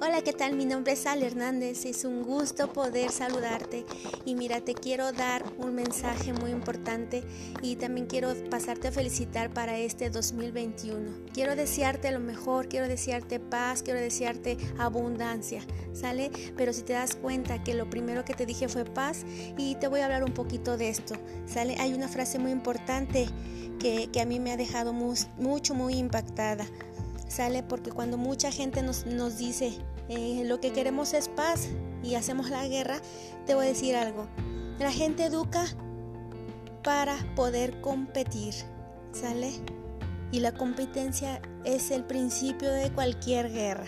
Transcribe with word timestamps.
Hola, 0.00 0.22
¿qué 0.22 0.32
tal? 0.32 0.54
Mi 0.54 0.64
nombre 0.64 0.92
es 0.92 1.06
Al 1.06 1.24
Hernández. 1.24 1.84
Es 1.84 2.04
un 2.04 2.22
gusto 2.22 2.72
poder 2.72 3.10
saludarte. 3.10 3.84
Y 4.24 4.36
mira, 4.36 4.60
te 4.60 4.72
quiero 4.72 5.10
dar 5.10 5.44
un 5.58 5.74
mensaje 5.74 6.32
muy 6.32 6.52
importante 6.52 7.24
y 7.62 7.74
también 7.74 8.06
quiero 8.06 8.32
pasarte 8.48 8.88
a 8.88 8.92
felicitar 8.92 9.52
para 9.52 9.76
este 9.76 10.08
2021. 10.08 11.10
Quiero 11.34 11.56
desearte 11.56 12.12
lo 12.12 12.20
mejor, 12.20 12.68
quiero 12.68 12.86
desearte 12.86 13.40
paz, 13.40 13.82
quiero 13.82 13.98
desearte 13.98 14.56
abundancia, 14.78 15.62
¿sale? 15.92 16.30
Pero 16.56 16.72
si 16.72 16.82
te 16.82 16.92
das 16.92 17.16
cuenta 17.16 17.64
que 17.64 17.74
lo 17.74 17.90
primero 17.90 18.24
que 18.24 18.34
te 18.34 18.46
dije 18.46 18.68
fue 18.68 18.84
paz 18.84 19.24
y 19.56 19.74
te 19.80 19.88
voy 19.88 19.98
a 19.98 20.04
hablar 20.04 20.22
un 20.22 20.32
poquito 20.32 20.76
de 20.76 20.90
esto, 20.90 21.16
¿sale? 21.44 21.74
Hay 21.80 21.92
una 21.92 22.06
frase 22.06 22.38
muy 22.38 22.52
importante 22.52 23.26
que, 23.80 24.08
que 24.12 24.20
a 24.20 24.26
mí 24.26 24.38
me 24.38 24.52
ha 24.52 24.56
dejado 24.56 24.92
mucho, 24.92 25.74
muy 25.74 25.94
impactada 25.94 26.66
sale 27.28 27.62
porque 27.62 27.92
cuando 27.92 28.16
mucha 28.16 28.50
gente 28.50 28.82
nos, 28.82 29.06
nos 29.06 29.38
dice 29.38 29.78
eh, 30.08 30.42
lo 30.46 30.60
que 30.60 30.72
queremos 30.72 31.14
es 31.14 31.28
paz 31.28 31.68
y 32.02 32.14
hacemos 32.14 32.50
la 32.50 32.66
guerra, 32.66 33.00
te 33.46 33.54
voy 33.54 33.66
a 33.66 33.68
decir 33.68 33.94
algo. 33.94 34.26
La 34.78 34.90
gente 34.90 35.24
educa 35.24 35.64
para 36.82 37.16
poder 37.34 37.80
competir, 37.80 38.54
¿sale? 39.12 39.52
Y 40.32 40.40
la 40.40 40.52
competencia 40.52 41.40
es 41.64 41.90
el 41.90 42.04
principio 42.04 42.70
de 42.70 42.90
cualquier 42.92 43.52
guerra. 43.52 43.86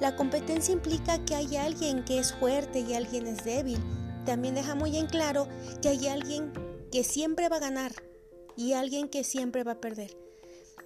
La 0.00 0.16
competencia 0.16 0.72
implica 0.72 1.24
que 1.24 1.34
hay 1.34 1.56
alguien 1.56 2.04
que 2.04 2.18
es 2.18 2.32
fuerte 2.32 2.80
y 2.80 2.94
alguien 2.94 3.26
es 3.26 3.44
débil. 3.44 3.78
También 4.24 4.54
deja 4.54 4.74
muy 4.74 4.96
en 4.96 5.06
claro 5.06 5.48
que 5.80 5.88
hay 5.88 6.08
alguien 6.08 6.52
que 6.90 7.04
siempre 7.04 7.48
va 7.48 7.56
a 7.56 7.60
ganar 7.60 7.92
y 8.56 8.72
alguien 8.72 9.08
que 9.08 9.24
siempre 9.24 9.64
va 9.64 9.72
a 9.72 9.80
perder. 9.80 10.23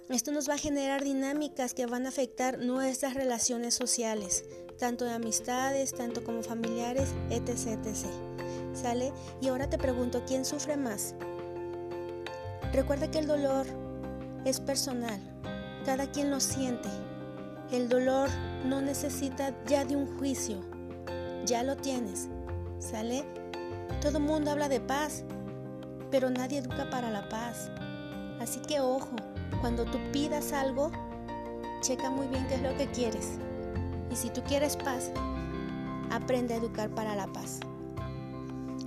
Esto 0.09 0.31
nos 0.31 0.49
va 0.49 0.55
a 0.55 0.57
generar 0.57 1.03
dinámicas 1.03 1.75
que 1.75 1.85
van 1.85 2.07
a 2.07 2.09
afectar 2.09 2.57
nuestras 2.57 3.13
relaciones 3.13 3.75
sociales, 3.75 4.43
tanto 4.79 5.05
de 5.05 5.11
amistades, 5.11 5.93
tanto 5.93 6.23
como 6.23 6.41
familiares, 6.41 7.09
etc. 7.29 7.77
etc. 7.85 8.07
¿Sale? 8.73 9.13
Y 9.39 9.49
ahora 9.49 9.69
te 9.69 9.77
pregunto, 9.77 10.23
¿quién 10.25 10.45
sufre 10.45 10.77
más? 10.77 11.13
Recuerda 12.73 13.11
que 13.11 13.19
el 13.19 13.27
dolor 13.27 13.67
es 14.45 14.59
personal, 14.59 15.19
cada 15.85 16.09
quien 16.09 16.31
lo 16.31 16.39
siente. 16.39 16.89
El 17.71 17.87
dolor 17.87 18.31
no 18.65 18.81
necesita 18.81 19.55
ya 19.67 19.85
de 19.85 19.95
un 19.95 20.17
juicio, 20.17 20.59
ya 21.45 21.61
lo 21.61 21.77
tienes. 21.77 22.29
¿Sale? 22.79 23.23
Todo 24.01 24.17
el 24.17 24.23
mundo 24.23 24.49
habla 24.49 24.69
de 24.69 24.79
paz, 24.79 25.23
pero 26.09 26.31
nadie 26.31 26.57
educa 26.57 26.89
para 26.89 27.11
la 27.11 27.29
paz. 27.29 27.69
Así 28.39 28.59
que 28.61 28.79
ojo, 28.79 29.15
cuando 29.61 29.85
tú 29.85 29.97
pidas 30.11 30.53
algo, 30.53 30.91
checa 31.81 32.09
muy 32.09 32.27
bien 32.27 32.45
qué 32.47 32.55
es 32.55 32.61
lo 32.61 32.75
que 32.77 32.87
quieres. 32.87 33.37
Y 34.11 34.15
si 34.15 34.29
tú 34.29 34.41
quieres 34.43 34.75
paz, 34.77 35.11
aprende 36.09 36.53
a 36.53 36.57
educar 36.57 36.89
para 36.89 37.15
la 37.15 37.27
paz. 37.27 37.59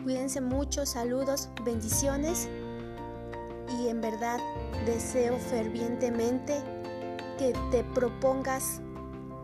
Cuídense 0.03 0.41
mucho, 0.41 0.85
saludos, 0.85 1.49
bendiciones 1.65 2.49
y 3.79 3.89
en 3.89 4.01
verdad 4.01 4.41
deseo 4.85 5.39
fervientemente 5.39 6.61
que 7.39 7.53
te 7.71 7.85
propongas 7.85 8.81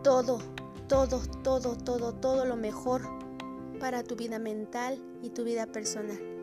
todo, 0.03 0.39
todo, 0.87 1.21
todo, 1.43 1.75
todo, 1.77 2.13
todo 2.13 2.45
lo 2.45 2.55
mejor 2.55 3.01
para 3.79 4.03
tu 4.03 4.15
vida 4.15 4.39
mental 4.39 5.01
y 5.23 5.29
tu 5.29 5.43
vida 5.43 5.65
personal. 5.65 6.38